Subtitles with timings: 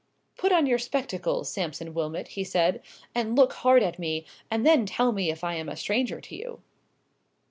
[0.35, 2.81] "Put on your spectacles, Sampson Wilmot," he said,
[3.13, 6.35] "and look hard at me, and then tell me if I am a stranger to
[6.35, 6.63] you."